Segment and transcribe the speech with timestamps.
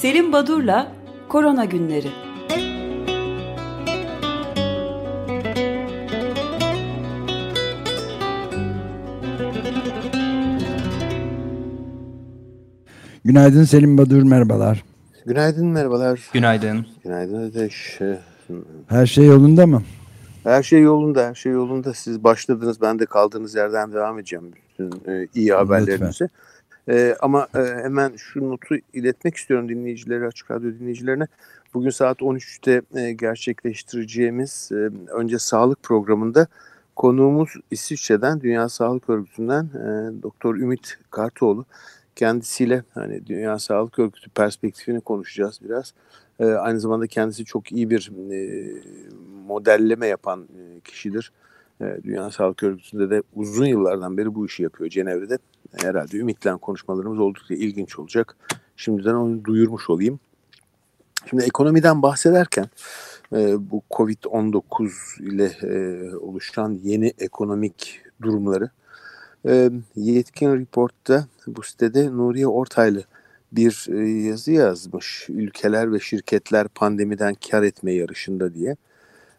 [0.00, 0.92] Selim Badur'la
[1.28, 2.08] Korona Günleri.
[13.24, 14.84] Günaydın Selim Badur, merhabalar.
[15.26, 16.20] Günaydın, merhabalar.
[16.32, 16.86] Günaydın.
[17.04, 17.98] Günaydın Ateş.
[18.88, 19.82] Her şey yolunda mı?
[20.44, 21.94] Her şey yolunda, her şey yolunda.
[21.94, 26.28] Siz başladınız, ben de kaldığınız yerden devam edeceğim bütün e, iyi haberlerinizi.
[26.90, 31.26] E, ama e, hemen şu notu iletmek istiyorum dinleyicileri, Açık Radyo dinleyicilerine.
[31.74, 36.46] Bugün saat 13'te e, gerçekleştireceğimiz e, önce sağlık programında
[36.96, 41.64] konuğumuz İsviçre'den, Dünya Sağlık Örgütü'nden e, Doktor Ümit Kartoğlu.
[42.16, 45.94] Kendisiyle hani Dünya Sağlık Örgütü perspektifini konuşacağız biraz.
[46.40, 48.70] E, aynı zamanda kendisi çok iyi bir e,
[49.46, 51.32] modelleme yapan e, kişidir.
[51.80, 55.38] E, Dünya Sağlık Örgütü'nde de uzun yıllardan beri bu işi yapıyor Cenevre'de.
[55.76, 58.36] Herhalde Ümit'le konuşmalarımız oldukça ilginç olacak.
[58.76, 60.20] Şimdiden onu duyurmuş olayım.
[61.30, 62.66] Şimdi ekonomiden bahsederken
[63.32, 68.70] e, bu Covid-19 ile e, oluşan yeni ekonomik durumları
[69.48, 73.04] e, Yetkin Report'ta bu sitede Nuriye Ortaylı
[73.52, 75.26] bir e, yazı yazmış.
[75.28, 78.76] Ülkeler ve şirketler pandemiden kar etme yarışında diye.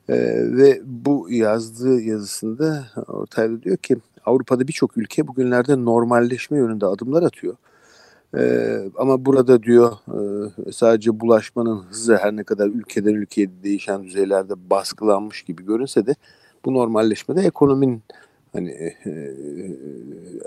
[0.10, 0.16] E,
[0.58, 7.56] ve bu yazdığı yazısında Ortaylı diyor ki Avrupa'da birçok ülke bugünlerde normalleşme yönünde adımlar atıyor.
[8.38, 14.70] Ee, ama burada diyor e, sadece bulaşmanın hızı her ne kadar ülkeden ülkeye değişen düzeylerde
[14.70, 16.16] baskılanmış gibi görünse de
[16.66, 18.04] bu normalleşmede ekonominin
[18.54, 18.70] hani
[19.06, 19.36] e,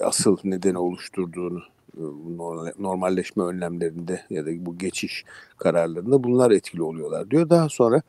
[0.03, 1.63] asıl nedeni oluşturduğunu
[1.97, 2.03] e,
[2.79, 5.25] normalleşme önlemlerinde ya da bu geçiş
[5.59, 7.51] kararlarında bunlar etkili oluyorlar diyor.
[7.51, 8.03] Daha sonra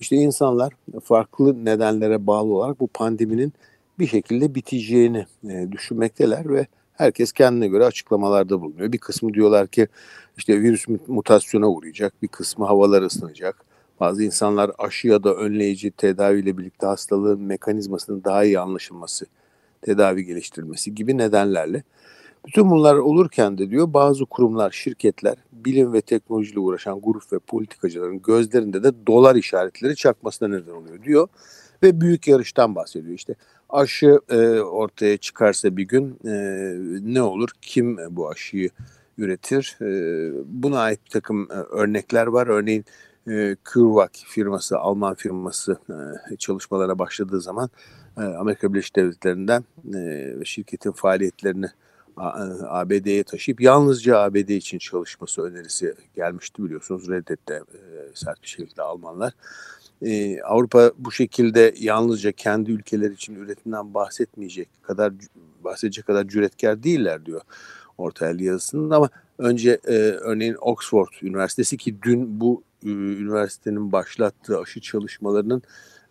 [0.00, 3.52] işte insanlar farklı nedenlere bağlı olarak bu pandeminin
[3.98, 8.92] bir şekilde biteceğini e, düşünmekteler ve herkes kendine göre açıklamalarda bulunuyor.
[8.92, 9.88] Bir kısmı diyorlar ki
[10.36, 13.64] işte virüs mutasyona uğrayacak, bir kısmı havalar ısınacak.
[14.00, 19.26] Bazı insanlar aşı ya da önleyici tedaviyle birlikte hastalığın mekanizmasının daha iyi anlaşılması,
[19.82, 21.82] tedavi geliştirilmesi gibi nedenlerle.
[22.46, 28.22] Bütün bunlar olurken de diyor bazı kurumlar, şirketler, bilim ve teknolojiyle uğraşan grup ve politikacıların
[28.22, 31.28] gözlerinde de dolar işaretleri çakmasına neden oluyor diyor.
[31.82, 33.34] Ve büyük yarıştan bahsediyor işte
[33.68, 36.34] aşı e, ortaya çıkarsa bir gün e,
[37.12, 37.48] ne olur?
[37.62, 38.70] Kim bu aşıyı
[39.18, 39.76] üretir?
[39.80, 39.88] E,
[40.46, 42.46] buna ait bir takım e, örnekler var.
[42.46, 42.84] Örneğin
[43.28, 45.78] e, CureVac firması, Alman firması
[46.32, 47.70] e, çalışmalara başladığı zaman
[48.18, 51.66] e, Amerika Birleşik Devletleri'nden e, şirketin faaliyetlerini
[52.68, 57.60] ABD'ye taşıyıp yalnızca ABD için çalışması önerisi gelmişti biliyorsunuz reddetti e,
[58.14, 59.32] sert bir şekilde Almanlar.
[60.02, 65.12] Ee, Avrupa bu şekilde yalnızca kendi ülkeler için üretimden bahsetmeyecek kadar
[65.64, 67.40] bahsedecek kadar cüretkar değiller diyor
[67.98, 69.08] Ortaylı yazısında ama
[69.38, 75.62] önce e, örneğin Oxford Üniversitesi ki dün bu e, üniversitenin başlattığı aşı çalışmalarının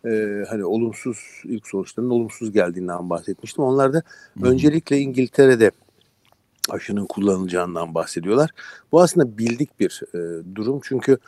[0.04, 3.64] e, hani olumsuz ilk sonuçlarının olumsuz geldiğinden bahsetmiştim.
[3.64, 4.02] Onlar da
[4.42, 5.70] öncelikle İngiltere'de
[6.70, 8.50] aşının kullanılacağından bahsediyorlar.
[8.92, 10.18] Bu aslında bildik bir e,
[10.54, 11.18] durum çünkü e,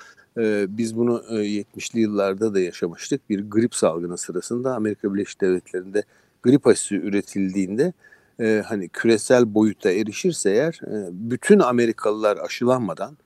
[0.69, 3.31] biz bunu e, 70'li yıllarda da yaşamıştık.
[3.31, 6.03] Bir grip salgını sırasında Amerika Birleşik Devletleri'nde
[6.43, 7.93] grip aşısı üretildiğinde
[8.41, 13.19] e, hani küresel boyuta erişirse eğer e, bütün Amerikalılar aşılanmadan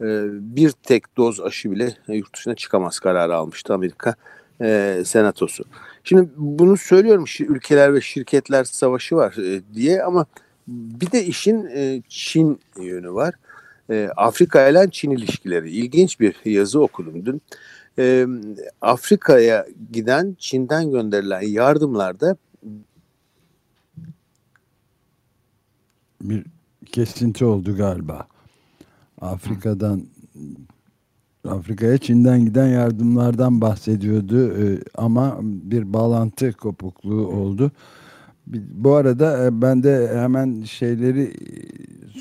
[0.00, 0.06] e,
[0.56, 4.14] bir tek doz aşı bile yurt dışına çıkamaz kararı almıştı Amerika
[4.60, 5.64] e, senatosu.
[6.04, 10.26] Şimdi bunu söylüyorum ülkeler ve şirketler savaşı var e, diye ama
[10.68, 13.34] bir de işin e, Çin yönü var.
[13.90, 15.70] E, Afrika ile Çin ilişkileri.
[15.70, 17.42] İlginç bir yazı okudum dün.
[17.98, 18.26] E,
[18.80, 22.36] Afrika'ya giden Çin'den gönderilen yardımlarda
[26.20, 26.44] bir
[26.92, 28.26] kesinti oldu galiba.
[29.20, 30.06] Afrika'dan
[31.48, 37.72] Afrika'ya Çin'den giden yardımlardan bahsediyordu e, ama bir bağlantı kopukluğu oldu.
[38.56, 41.34] Bu arada e, ben de hemen şeyleri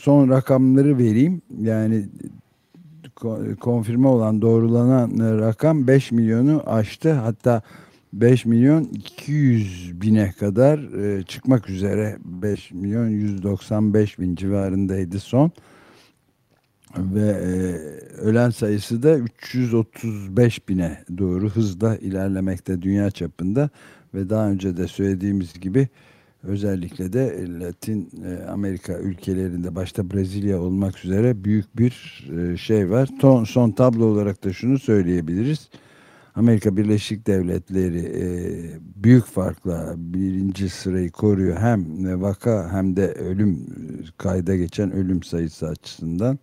[0.07, 1.41] son rakamları vereyim.
[1.61, 2.05] Yani
[3.59, 7.13] konfirme olan doğrulanan rakam 5 milyonu aştı.
[7.13, 7.61] Hatta
[8.13, 15.51] 5 milyon 200 bine kadar e, çıkmak üzere 5 milyon 195 bin civarındaydı son
[16.97, 17.51] ve e,
[18.21, 23.69] ölen sayısı da 335 bine doğru hızla ilerlemekte dünya çapında
[24.13, 25.87] ve daha önce de söylediğimiz gibi
[26.43, 33.09] özellikle de Latin e, Amerika ülkelerinde başta Brezilya olmak üzere büyük bir e, şey var.
[33.21, 35.69] Son, son tablo olarak da şunu söyleyebiliriz.
[36.35, 38.25] Amerika Birleşik Devletleri e,
[39.03, 41.57] büyük farkla birinci sırayı koruyor.
[41.57, 41.85] Hem
[42.21, 43.65] vaka hem de ölüm
[44.17, 46.39] kayda geçen ölüm sayısı açısından.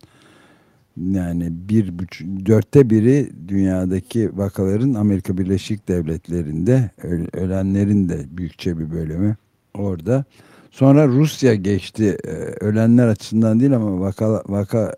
[0.96, 6.90] Yani bir buçuk, dörtte biri dünyadaki vakaların Amerika Birleşik Devletleri'nde
[7.32, 9.36] ölenlerin de büyükçe bir bölümü
[9.78, 10.24] orada.
[10.70, 12.30] Sonra Rusya geçti e,
[12.64, 14.94] ölenler açısından değil ama vaka, vaka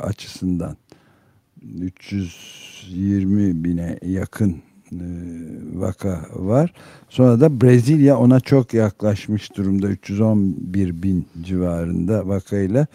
[0.00, 0.76] açısından
[1.80, 4.56] 320 bine yakın
[4.92, 5.06] e,
[5.74, 6.72] vaka var.
[7.08, 9.88] Sonra da Brezilya ona çok yaklaşmış durumda.
[9.88, 12.86] 311 bin civarında vakayla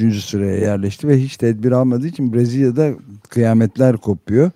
[0.00, 0.24] 3.
[0.24, 2.90] sıraya yerleşti ve hiç tedbir almadığı için Brezilya'da
[3.28, 4.50] kıyametler kopuyor.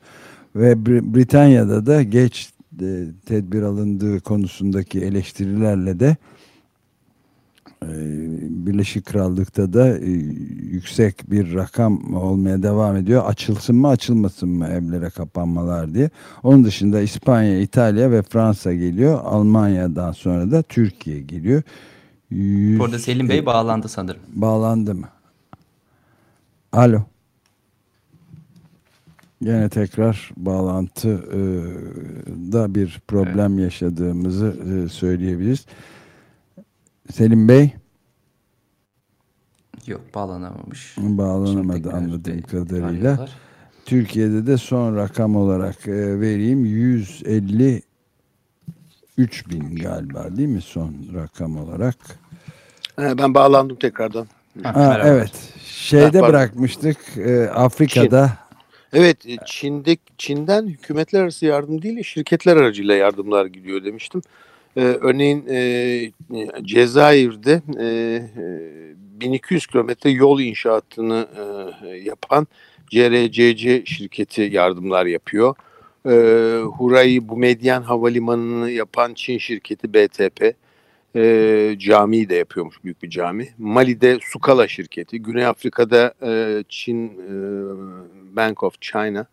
[0.56, 6.16] Ve Britanya'da da geç e, tedbir alındığı konusundaki eleştirilerle de
[7.82, 10.10] ee, Birleşik Krallık'ta da e,
[10.70, 13.24] yüksek bir rakam olmaya devam ediyor.
[13.26, 16.10] Açılsın mı açılmasın mı evlere kapanmalar diye.
[16.42, 19.20] Onun dışında İspanya, İtalya ve Fransa geliyor.
[19.25, 21.62] Almanya'dan sonra da Türkiye geliyor.
[22.30, 22.80] 100...
[22.80, 24.20] Burada Selim Bey bağlandı sanırım.
[24.32, 25.08] Bağlandı mı?
[26.72, 27.02] Alo.
[29.42, 31.18] Yine tekrar bağlantıda
[32.64, 33.62] e, bir problem evet.
[33.62, 35.66] yaşadığımızı e, söyleyebiliriz.
[37.12, 37.72] Selim Bey?
[39.86, 40.96] Yok bağlanamamış.
[40.98, 43.28] Bağlanamadı anladığım kadarıyla.
[43.84, 47.84] Türkiye'de de son rakam olarak e, vereyim 153
[49.50, 51.96] bin galiba değil mi son rakam olarak?
[52.98, 54.26] Ben bağlandım tekrardan.
[54.62, 55.32] Ha, evet.
[55.64, 58.41] Şeyde ha, bırakmıştık e, Afrika'da.
[58.92, 59.16] Evet
[59.46, 64.22] Çin'de Çin'den hükümetler arası yardım değil şirketler aracıyla yardımlar gidiyor demiştim.
[64.76, 66.12] Ee, örneğin e,
[66.62, 68.22] Cezayir'de e,
[69.20, 71.26] 1200 kilometre yol inşaatını
[71.84, 72.46] e, yapan
[72.90, 75.54] CRCC şirketi yardımlar yapıyor.
[76.06, 76.12] E,
[76.62, 80.54] Huray Bumedyen Havalimanı'nı yapan Çin şirketi BTP
[81.17, 83.49] e, camiyi de yapıyormuş büyük bir cami.
[83.59, 87.32] Mali'de Sukala şirketi, Güney Afrika'da e, Çin e,
[88.37, 89.26] Bank of China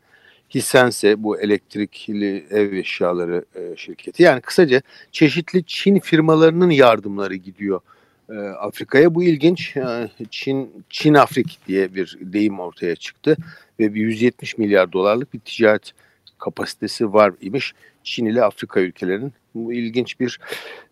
[0.55, 4.23] Hisense bu elektrikli ev eşyaları e, şirketi.
[4.23, 4.81] Yani kısaca
[5.11, 7.81] çeşitli Çin firmalarının yardımları gidiyor
[8.29, 9.15] e, Afrika'ya.
[9.15, 9.77] Bu ilginç.
[9.77, 13.37] E, Çin Çin Afrik diye bir deyim ortaya çıktı
[13.79, 15.93] ve bir 170 milyar dolarlık bir ticaret
[16.39, 19.33] kapasitesi var imiş Çin ile Afrika ülkelerinin.
[19.55, 20.39] Bu ilginç bir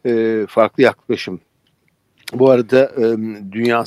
[0.06, 1.40] e, farklı yaklaşım.
[2.34, 3.04] Bu arada e,
[3.52, 3.84] Dünya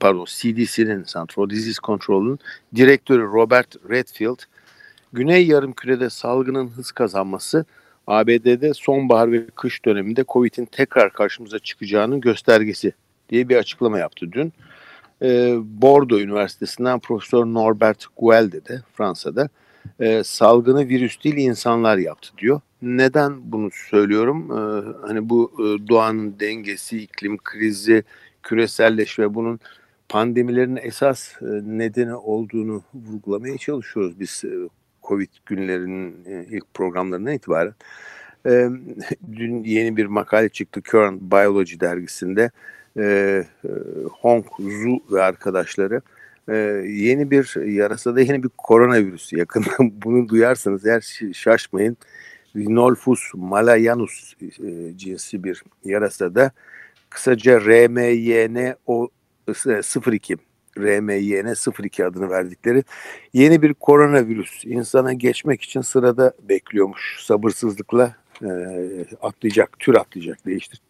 [0.00, 2.38] pardon CDC'nin Center for Disease Control'un
[2.74, 4.38] direktörü Robert Redfield
[5.12, 7.64] Güney Yarımküre'de salgının hız kazanması
[8.06, 12.92] ABD'de sonbahar ve kış döneminde Covid'in tekrar karşımıza çıkacağının göstergesi
[13.28, 14.52] diye bir açıklama yaptı dün.
[15.22, 19.48] E, Bordeaux Üniversitesi'nden Profesör Norbert Guelde de Fransa'da
[20.00, 22.60] e, salgını virüs değil insanlar yaptı diyor.
[22.82, 24.50] Neden bunu söylüyorum?
[24.50, 28.04] E, hani bu e, doğanın dengesi, iklim krizi,
[28.42, 29.60] küreselleşme bunun
[30.08, 34.68] pandemilerin esas e, nedeni olduğunu vurgulamaya çalışıyoruz biz e,
[35.02, 37.74] Covid günlerinin e, ilk programlarından itibaren.
[38.46, 38.68] E,
[39.32, 42.50] dün yeni bir makale çıktı Current Biology dergisinde.
[42.98, 43.44] E,
[44.10, 46.00] Hong Zhu ve arkadaşları
[46.86, 51.96] yeni bir yarasada yeni bir koronavirüs yakında bunu duyarsanız eğer şaşmayın.
[52.56, 54.34] Rhinolphus malayanus
[54.96, 56.50] cinsi bir yarasada
[57.10, 59.08] kısaca RMYN o
[60.12, 60.36] 02
[60.78, 62.84] RMYN 02 adını verdikleri
[63.32, 67.18] yeni bir koronavirüs insana geçmek için sırada bekliyormuş.
[67.20, 68.48] Sabırsızlıkla e,
[69.22, 70.80] atlayacak, tür atlayacak, değiştir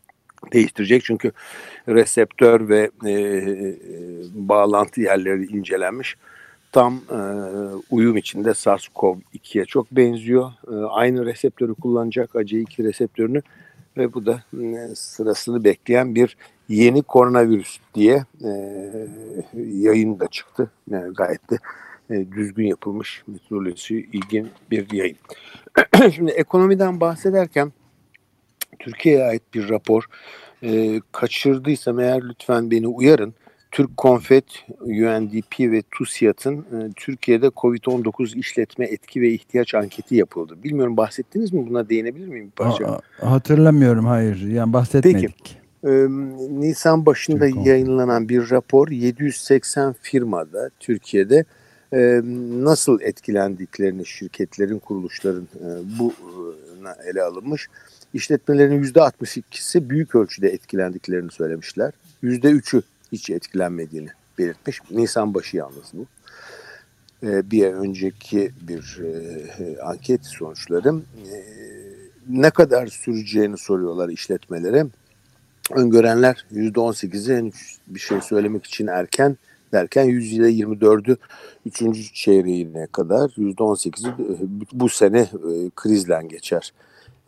[0.52, 1.04] değiştirecek.
[1.04, 1.32] Çünkü
[1.88, 3.74] reseptör ve e, e,
[4.34, 6.16] bağlantı yerleri incelenmiş.
[6.72, 7.18] Tam e,
[7.90, 10.52] uyum içinde SARS-CoV-2'ye çok benziyor.
[10.72, 13.42] E, aynı reseptörü kullanacak AC2 reseptörünü
[13.96, 16.36] ve bu da e, sırasını bekleyen bir
[16.68, 18.50] yeni koronavirüs diye e,
[19.54, 20.70] yayın da çıktı.
[20.90, 21.58] Yani gayet de
[22.10, 25.16] e, düzgün yapılmış metodolojisi ilgin bir yayın.
[26.14, 27.72] Şimdi ekonomiden bahsederken
[28.78, 30.04] Türkiye'ye ait bir rapor
[30.62, 33.34] e, kaçırdıysam eğer lütfen beni uyarın.
[33.70, 34.44] Türk Konfet,
[34.80, 40.56] UNDP ve TUSİAD'ın e, Türkiye'de COVID-19 işletme etki ve ihtiyaç anketi yapıldı.
[40.64, 41.66] Bilmiyorum bahsettiniz mi?
[41.70, 43.00] Buna değinebilir miyim bir parça?
[43.20, 44.48] Hatırlamıyorum hayır.
[44.48, 45.30] Yani bahsetmedik.
[45.38, 45.66] Peki.
[46.50, 51.44] Nisan başında Türk yayınlanan bir rapor 780 firmada Türkiye'de
[52.64, 55.48] nasıl etkilendiklerini şirketlerin, kuruluşların
[55.98, 56.12] bu
[57.10, 57.68] ele alınmış.
[58.16, 61.92] İşletmelerin %62'si büyük ölçüde etkilendiklerini söylemişler.
[62.22, 62.82] %3'ü
[63.12, 64.08] hiç etkilenmediğini
[64.38, 64.80] belirtmiş.
[64.90, 66.06] Nisan başı yalnız bu.
[67.22, 69.00] Bir ay önceki bir
[69.82, 71.02] anket sonuçları
[72.28, 74.86] ne kadar süreceğini soruyorlar işletmelere
[75.70, 79.36] öngörenler %18'i henüz bir şey söylemek için erken
[79.72, 81.16] derken %24'ü
[81.66, 82.14] 3.
[82.14, 84.36] çeyreğine kadar %18'i e,
[84.72, 86.72] bu sene e, krizle geçer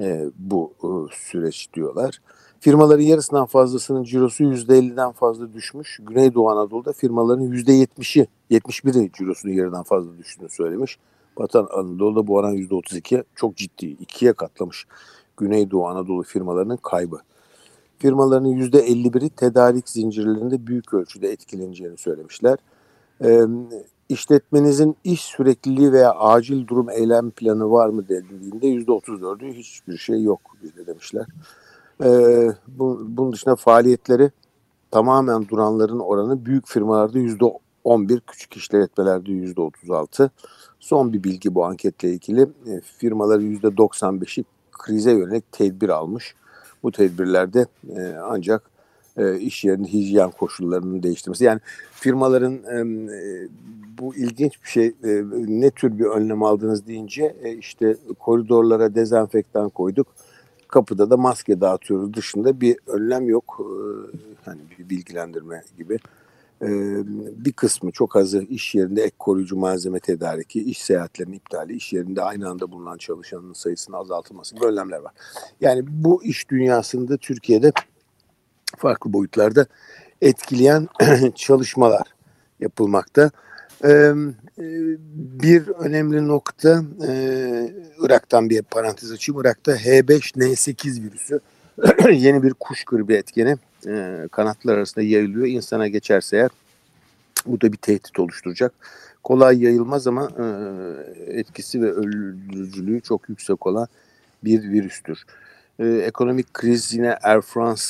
[0.00, 0.72] e, bu
[1.12, 2.20] süreç diyorlar.
[2.60, 6.00] Firmaların yarısından fazlasının cirosu %50'den fazla düşmüş.
[6.02, 10.98] Güneydoğu Anadolu'da firmaların %70'i, 71'i cirosunun yarıdan fazla düştüğünü söylemiş.
[11.38, 14.86] Batı Anadolu'da bu oran %32 çok ciddi, ikiye katlamış
[15.36, 17.18] Güneydoğu Anadolu firmalarının kaybı.
[17.98, 22.58] Firmaların %51'i tedarik zincirlerinde büyük ölçüde etkileneceğini söylemişler.
[23.24, 23.40] Ee,
[24.08, 30.40] işletmenizin iş sürekliliği veya acil durum eylem planı var mı dediğinde %34'ü hiçbir şey yok
[30.62, 31.26] diye demişler.
[32.04, 34.30] Ee, bu, bunun dışında faaliyetleri
[34.90, 40.30] tamamen duranların oranı büyük firmalarda %11, küçük işletmelerde %36.
[40.80, 42.42] Son bir bilgi bu anketle ilgili.
[42.42, 46.34] E, firmaların %95'i krize yönelik tedbir almış.
[46.82, 48.77] Bu tedbirlerde e, ancak
[49.18, 51.44] e, iş yerinin hijyen koşullarının değiştirmesi.
[51.44, 51.60] Yani
[51.92, 52.78] firmaların e,
[53.98, 54.86] bu ilginç bir şey.
[54.86, 60.06] E, ne tür bir önlem aldınız deyince işte koridorlara dezenfektan koyduk.
[60.68, 63.60] Kapıda da maske dağıtıyoruz dışında bir önlem yok.
[64.44, 65.98] Hani bir bilgilendirme gibi.
[67.44, 72.22] Bir kısmı çok azı iş yerinde ek koruyucu malzeme tedariki, iş seyahatlerinin iptali, iş yerinde
[72.22, 75.12] aynı anda bulunan çalışanın sayısının azaltılması gibi önlemler var.
[75.60, 77.72] Yani bu iş dünyasında Türkiye'de
[78.76, 79.66] farklı boyutlarda
[80.22, 80.88] etkileyen
[81.34, 82.02] çalışmalar
[82.60, 83.30] yapılmakta.
[85.42, 86.82] Bir önemli nokta
[88.00, 89.40] Irak'tan bir parantez açayım.
[89.40, 91.40] Irak'ta H5N8 virüsü
[92.24, 93.56] yeni bir kuş gribi etkeni
[94.30, 95.46] kanatlar arasında yayılıyor.
[95.46, 96.50] İnsana geçerse eğer
[97.46, 98.72] bu da bir tehdit oluşturacak.
[99.24, 100.30] Kolay yayılmaz ama
[101.26, 103.88] etkisi ve öldürücülüğü çok yüksek olan
[104.44, 105.24] bir virüstür.
[105.80, 107.82] Ee, ekonomik kriz yine Air France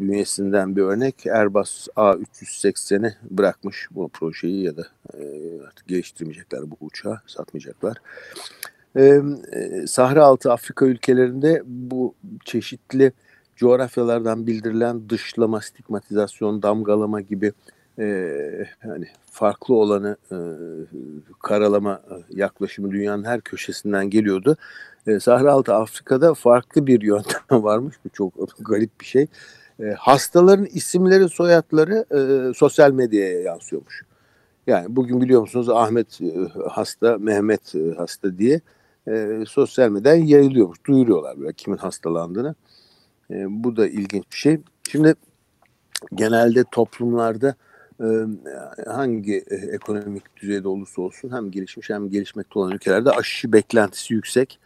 [0.00, 1.26] bünyesinden bir örnek.
[1.26, 5.20] Airbus A380'i bırakmış bu projeyi ya da e,
[5.66, 7.96] artık geliştirmeyecekler bu uçağı, satmayacaklar.
[8.96, 9.20] Ee,
[9.52, 12.14] e, Sahra altı Afrika ülkelerinde bu
[12.44, 13.12] çeşitli
[13.56, 17.52] coğrafyalardan bildirilen dışlama, stigmatizasyon, damgalama gibi
[17.98, 18.30] e,
[18.82, 20.36] hani farklı olanı e,
[21.42, 22.00] karalama
[22.30, 24.56] yaklaşımı dünyanın her köşesinden geliyordu.
[25.06, 27.96] E, Sahra altı Afrika'da farklı bir yöntem varmış.
[28.04, 29.26] Bu çok garip bir şey.
[29.80, 34.02] E, hastaların isimleri, soyadları e, sosyal medyaya yansıyormuş.
[34.66, 38.60] Yani bugün biliyor musunuz Ahmet e, hasta, Mehmet e, hasta diye
[39.08, 40.78] e, sosyal medyadan yayılıyormuş.
[40.86, 42.54] Duyuruyorlar böyle kimin hastalandığını.
[43.30, 44.60] E, bu da ilginç bir şey.
[44.90, 45.14] Şimdi
[46.14, 47.54] genelde toplumlarda e,
[48.86, 54.58] hangi e, ekonomik düzeyde olursa olsun hem gelişmiş hem gelişmekte olan ülkelerde aşı beklentisi yüksek.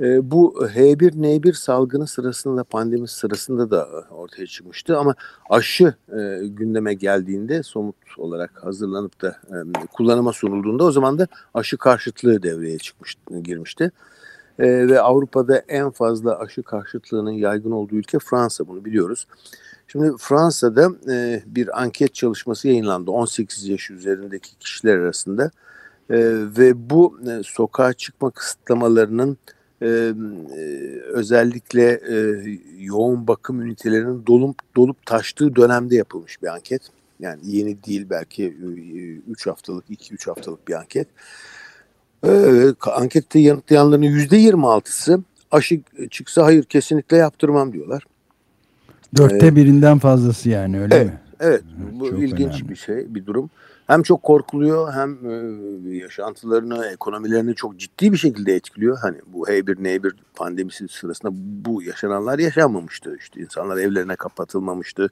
[0.00, 5.14] E, bu H1N1 salgını sırasında pandemi sırasında da ortaya çıkmıştı ama
[5.50, 11.76] aşı e, gündeme geldiğinde somut olarak hazırlanıp da e, kullanıma sunulduğunda o zaman da aşı
[11.78, 13.92] karşıtlığı devreye çıkmış girmişti.
[14.58, 19.26] E, ve Avrupa'da en fazla aşı karşıtlığının yaygın olduğu ülke Fransa bunu biliyoruz.
[19.88, 25.50] Şimdi Fransa'da e, bir anket çalışması yayınlandı 18 yaş üzerindeki kişiler arasında
[26.10, 26.18] e,
[26.58, 29.36] ve bu e, sokağa çıkma kısıtlamalarının
[29.82, 30.14] e,
[31.12, 32.44] özellikle e,
[32.78, 36.82] yoğun bakım ünitelerinin dolup dolup taştığı dönemde yapılmış bir anket.
[37.20, 38.56] Yani yeni değil belki
[39.28, 41.08] 3 haftalık, 2-3 haftalık bir anket.
[42.26, 42.30] E,
[42.92, 45.20] ankette yanıtlayanların %26'sı
[45.50, 48.04] aşı çıksa hayır kesinlikle yaptırmam diyorlar.
[49.16, 51.20] Dörtte ee, birinden fazlası yani öyle evet, mi?
[51.40, 52.68] Evet, bu çok ilginç önemli.
[52.68, 53.50] bir şey, bir durum.
[53.86, 58.98] Hem çok korkuluyor hem e, yaşantılarını, ekonomilerini çok ciddi bir şekilde etkiliyor.
[59.02, 63.16] Hani bu H1N1 pandemisi sırasında bu yaşananlar yaşanmamıştı.
[63.20, 65.10] İşte insanlar evlerine kapatılmamıştı,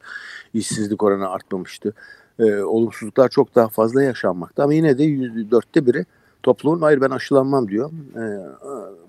[0.55, 1.95] işsizlik oranı artmamıştı.
[2.39, 6.05] E, olumsuzluklar çok daha fazla yaşanmakta ama yine de yüzde dörtte biri
[6.47, 7.91] toplumun hayır ben aşılanmam diyor.
[8.17, 8.25] E,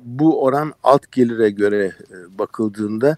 [0.04, 3.18] bu oran alt gelire göre e, bakıldığında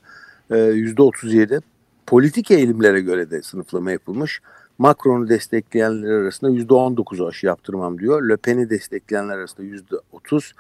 [0.50, 1.62] %37.
[2.08, 4.42] Politik eğilimlere göre de sınıflama yapılmış.
[4.78, 8.30] Macron'u destekleyenler arasında %19 aşı yaptırmam diyor.
[8.30, 10.54] Le Pen'i destekleyenler arasında %30.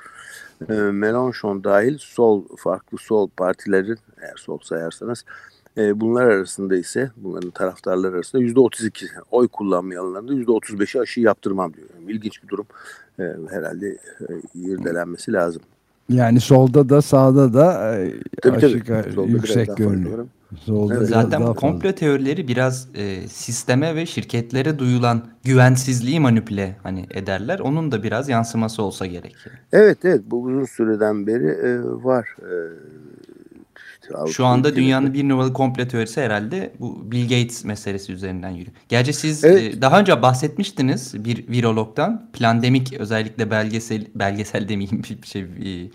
[0.61, 5.25] E, Mélenchon dahil sol farklı sol partilerin eğer sol sayarsanız
[5.77, 11.87] e, bunlar arasında ise bunların taraftarları arasında %32 oy kullanmayanların da %35'i aşı yaptırmam diyor.
[11.99, 12.65] Yani ilginç bir durum.
[13.19, 13.87] E, herhalde
[14.19, 15.61] e, irdelenmesi lazım.
[16.09, 19.31] Yani solda da sağda da e, tabii, aşık tabii.
[19.31, 20.25] yüksek görünüyor.
[20.57, 21.07] Solda evet.
[21.07, 27.59] Zaten komplo teorileri biraz e, sisteme ve şirketlere duyulan güvensizliği manipüle hani ederler.
[27.59, 29.55] Onun da biraz yansıması olsa gerekiyor.
[29.71, 32.35] Evet evet bu uzun süreden beri e, var.
[32.41, 32.53] E,
[34.15, 34.85] Avrupa Şu anda ülkeleri.
[34.85, 38.75] dünyanın bir numaralı komple teorisi herhalde bu Bill Gates meselesi üzerinden yürüyor.
[38.89, 39.75] Gerçi siz Evet.
[39.75, 42.29] e, daha önce bahsetmiştiniz bir virologdan.
[42.33, 45.89] Plandemik özellikle belgesel belgesel demeyeyim bir şey e,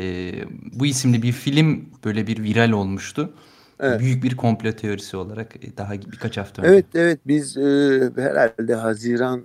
[0.00, 0.32] e,
[0.72, 3.32] bu isimli bir film böyle bir viral olmuştu.
[3.80, 4.00] Evet.
[4.00, 6.72] Büyük bir komplo teorisi olarak e, daha birkaç hafta önce.
[6.72, 9.42] Evet evet biz e, herhalde Haziran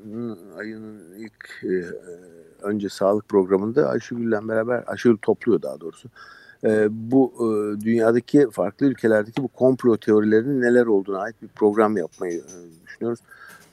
[0.57, 1.85] ayının ilk e,
[2.61, 6.09] önce sağlık programında Ayşegül'le beraber Ayşegül topluyor daha doğrusu.
[6.63, 12.37] E, bu e, dünyadaki farklı ülkelerdeki bu komplo teorilerinin neler olduğuna ait bir program yapmayı
[12.39, 13.19] e, düşünüyoruz.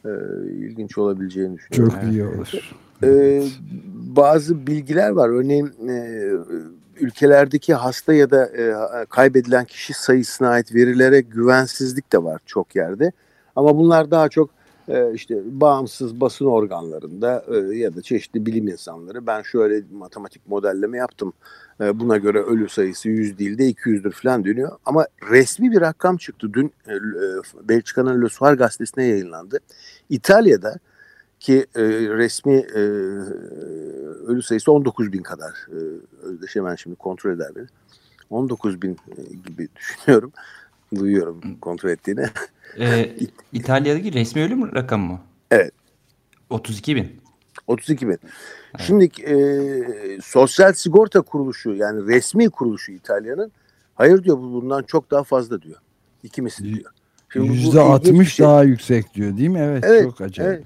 [0.05, 0.11] E,
[0.51, 1.95] ilginç olabileceğini düşünüyorum.
[2.03, 2.73] Çok iyi olur.
[3.03, 3.43] e,
[4.17, 5.29] bazı bilgiler var.
[5.29, 6.31] Örneğin e,
[7.01, 8.75] ülkelerdeki hasta ya da e,
[9.07, 13.13] kaybedilen kişi sayısına ait verilere güvensizlik de var çok yerde.
[13.57, 14.51] Ama bunlar daha çok
[15.15, 21.33] işte bağımsız basın organlarında e, ya da çeşitli bilim insanları ben şöyle matematik modelleme yaptım.
[21.81, 24.79] E, buna göre ölü sayısı 100 değil de 200'dür falan dönüyor.
[24.85, 26.55] Ama resmi bir rakam çıktı.
[26.55, 26.99] Dün e, e,
[27.69, 29.59] Belçika'nın Le Soir gazetesine yayınlandı.
[30.11, 30.79] İtalya'da
[31.41, 32.63] ki resmi
[34.27, 35.67] ölü sayısı 19 bin kadar.
[36.23, 37.67] Özdeş hemen şimdi kontrol eder beni.
[38.31, 38.97] 19 bin
[39.47, 40.33] gibi düşünüyorum.
[40.95, 42.27] Duyuyorum kontrol ettiğini.
[42.79, 43.17] E,
[43.53, 45.21] İtalya'daki resmi ölüm rakamı mı?
[45.51, 45.73] Evet.
[46.51, 47.21] 32 bin.
[47.67, 48.19] 32 bin.
[48.79, 49.35] Şimdi e,
[50.23, 53.53] Sosyal Sigorta Kuruluşu yani resmi kuruluşu İtalya'nın
[53.95, 55.77] hayır diyor bu bundan çok daha fazla diyor.
[56.23, 56.93] İki misli diyor.
[57.33, 58.47] Şimdi bu Yüzde ilginç bir 60 şey.
[58.47, 59.59] daha yüksek diyor değil mi?
[59.59, 60.53] Evet, Evet, çok acayip.
[60.53, 60.65] Evet.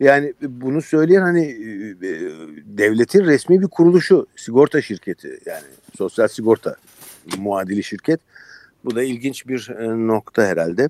[0.00, 2.30] Yani bunu söyleyen hani e, e,
[2.64, 5.64] devletin resmi bir kuruluşu, sigorta şirketi yani
[5.98, 6.76] sosyal sigorta
[7.38, 8.20] muadili şirket.
[8.84, 10.88] Bu da ilginç bir e, nokta herhalde.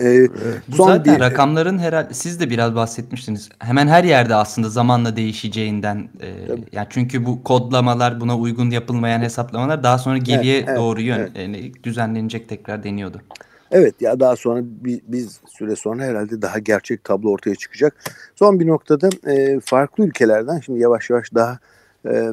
[0.00, 0.28] E,
[0.68, 3.48] Bu son zaten bir- rakamların herhalde siz de biraz bahsetmiştiniz.
[3.58, 6.08] Hemen her yerde aslında zamanla değişeceğinden.
[6.20, 6.64] e, Tabii.
[6.72, 11.30] yani çünkü bu kodlamalar buna uygun yapılmayan hesaplamalar daha sonra geriye evet, doğru yön evet.
[11.36, 13.22] yani düzenlenecek tekrar deniyordu.
[13.70, 17.94] Evet ya daha sonra bir, biz süre sonra herhalde daha gerçek tablo ortaya çıkacak.
[18.36, 21.58] Son bir noktada e, farklı ülkelerden şimdi yavaş yavaş daha
[22.06, 22.32] e,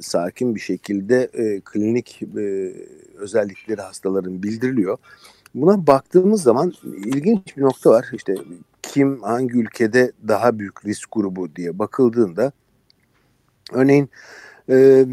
[0.00, 2.72] sakin bir şekilde e, klinik e,
[3.18, 4.98] özellikleri hastaların bildiriliyor.
[5.54, 6.72] Buna baktığımız zaman
[7.04, 8.06] ilginç bir nokta var.
[8.12, 8.34] İşte
[8.82, 12.52] kim hangi ülkede daha büyük risk grubu diye bakıldığında
[13.72, 14.10] örneğin
[14.68, 15.06] e,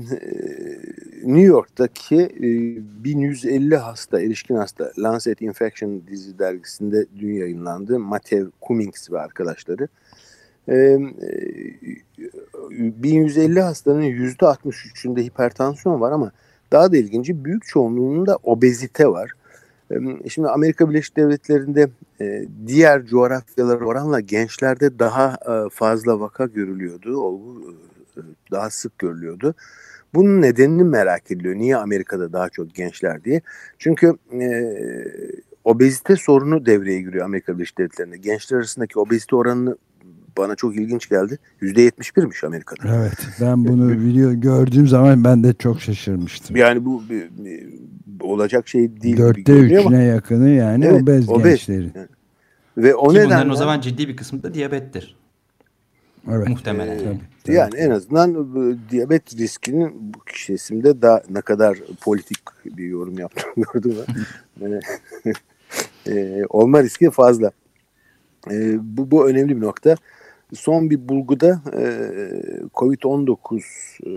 [1.23, 7.99] New York'taki e, 1150 hasta, erişkin hasta Lancet Infection Disease dergisinde dün yayınlandı.
[7.99, 9.87] Matev Cummings ve arkadaşları.
[10.69, 10.97] E,
[12.69, 16.31] 1150 hastanın %63'ünde hipertansiyon var ama
[16.71, 19.31] daha da ilginci büyük çoğunluğunda obezite var.
[19.91, 19.95] E,
[20.29, 21.89] Şimdi Amerika Birleşik Devletleri'nde
[22.21, 27.17] e, diğer coğrafyalar oranla gençlerde daha e, fazla vaka görülüyordu.
[27.17, 27.75] Olgu
[28.17, 28.19] e,
[28.51, 29.55] daha sık görülüyordu.
[30.13, 31.55] Bunun nedenini merak ediliyor.
[31.55, 33.41] Niye Amerika'da daha çok gençler diye.
[33.77, 34.75] Çünkü e,
[35.63, 38.17] obezite sorunu devreye giriyor Amerika Birleşik Devletleri'nde.
[38.17, 39.77] Gençler arasındaki obezite oranını
[40.37, 41.37] bana çok ilginç geldi.
[41.61, 42.95] %71'miş Amerika'da.
[42.95, 46.55] Evet, ben bunu biliyor gördüğüm zaman ben de çok şaşırmıştım.
[46.55, 47.69] Yani bu bir- bir-
[48.19, 49.17] olacak şey değil.
[49.17, 51.43] Dörtte görünüyor ama- üçüne yakını yani Evet, obez, obez.
[51.43, 51.91] gençlerin.
[52.77, 55.15] Ve o Ki nedenle bunların o zaman ciddi bir kısmı da diyabettir.
[56.31, 56.47] Evet.
[56.47, 56.99] Muhtemelen.
[56.99, 57.19] Ee, yani.
[57.43, 57.55] Tabii.
[57.55, 63.51] Yani en azından bu diyabet riskinin bu kesimde daha ne kadar politik bir yorum yaptım
[63.73, 63.95] gördüm
[64.61, 64.81] ben.
[66.07, 67.51] Ee, olma riski fazla.
[68.51, 69.95] Ee, bu, bu önemli bir nokta.
[70.53, 71.81] Son bir bulguda e,
[72.73, 73.61] COVID-19
[74.05, 74.11] e,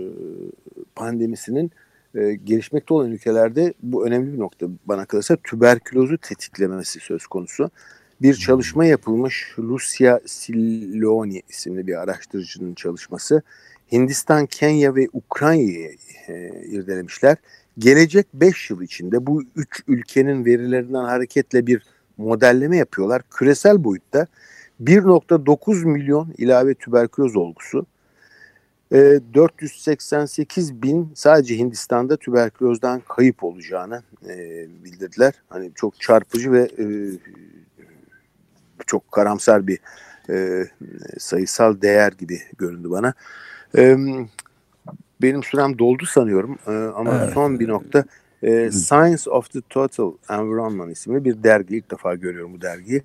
[0.95, 1.71] pandemisinin
[2.15, 4.65] e, gelişmekte olan ülkelerde bu önemli bir nokta.
[4.85, 7.71] Bana kalırsa tüberkülozu tetiklemesi söz konusu.
[8.21, 13.41] Bir çalışma yapılmış Lucia Silloni isimli bir araştırıcının çalışması.
[13.91, 15.95] Hindistan, Kenya ve Ukrayna'yı
[16.27, 17.37] e, irdelemişler.
[17.77, 21.83] Gelecek 5 yıl içinde bu üç ülkenin verilerinden hareketle bir
[22.17, 23.21] modelleme yapıyorlar.
[23.31, 24.27] Küresel boyutta
[24.83, 27.85] 1.9 milyon ilave tüberküloz olgusu,
[28.93, 34.37] e, 488 bin sadece Hindistan'da tüberkülozdan kayıp olacağını e,
[34.83, 35.33] bildirdiler.
[35.49, 36.85] Hani çok çarpıcı ve e,
[38.87, 39.79] çok karamsar bir
[40.29, 40.67] e,
[41.19, 43.13] sayısal değer gibi göründü bana.
[45.21, 46.57] Benim sürem doldu sanıyorum
[46.95, 47.33] ama Evet.
[47.33, 48.03] son bir nokta.
[48.71, 51.77] Science of the Total Environment isimli bir dergi.
[51.77, 53.03] İlk defa görüyorum bu dergiyi.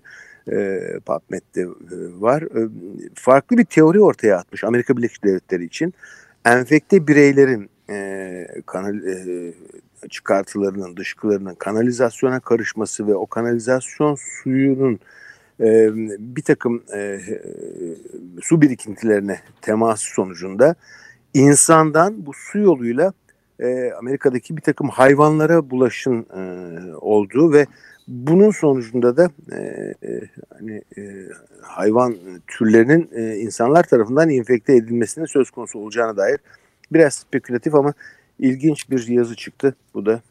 [0.52, 1.66] E, PubMed'de e,
[2.20, 2.42] var.
[2.42, 2.68] E,
[3.14, 5.94] farklı bir teori ortaya atmış Amerika Birleşik Devletleri için.
[6.44, 9.54] Enfekte bireylerin e, kanal, e,
[10.10, 15.00] çıkartılarının, dışkılarının kanalizasyona karışması ve o kanalizasyon suyunun
[15.60, 17.20] e, bir takım e, e,
[18.42, 20.74] su birikintilerine teması sonucunda
[21.34, 23.12] insandan bu su yoluyla
[23.60, 26.42] e, Amerika'daki bir takım hayvanlara bulaşın e,
[26.94, 27.66] olduğu ve
[28.08, 29.58] bunun sonucunda da e,
[30.02, 30.20] e,
[30.58, 31.28] hani e,
[31.62, 36.38] hayvan türlerinin e, insanlar tarafından infekte edilmesinin söz konusu olacağına dair
[36.92, 37.92] biraz spekülatif ama
[38.38, 39.74] ilginç bir yazı çıktı.
[39.94, 40.22] Bu da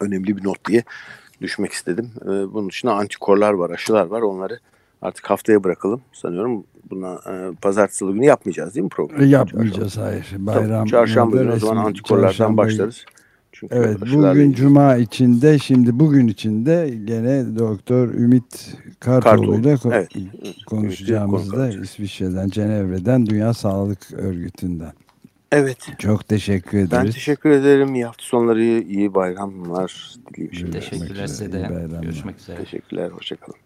[0.00, 0.82] önemli bir not diye
[1.40, 2.10] düşmek istedim.
[2.22, 4.22] E, bunun dışında antikorlar var, aşılar var.
[4.22, 4.58] Onları
[5.02, 6.64] artık haftaya bırakalım sanıyorum.
[6.90, 9.26] Buna e, pazartesi günü yapmayacağız değil mi program?
[9.26, 10.26] Yapmayacağız hayır.
[10.38, 13.04] Bayram tamam, çarşamba günü o zaman antikorlardan başlarız.
[13.68, 20.08] Çünkü evet bugün cuma içinde şimdi bugün içinde gene Doktor Ümit Kartoğlu ile evet.
[20.66, 24.92] konuşacağımız da İsviçre'den Cenevre'den Dünya Sağlık Örgütü'nden.
[25.52, 25.78] Evet.
[25.98, 26.92] Çok teşekkür ederiz.
[26.92, 27.94] Ben teşekkür ederim.
[27.94, 30.70] İyi hafta sonları, iyi bayramlar dileyim.
[30.70, 31.88] Teşekkürler size de.
[32.02, 32.56] Görüşmek üzere.
[32.56, 33.10] Teşekkürler.
[33.10, 33.58] Hoşçakalın.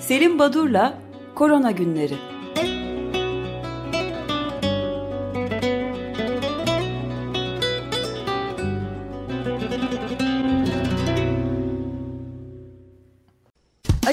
[0.00, 0.98] Selim Badur'la
[1.34, 2.37] Korona Günleri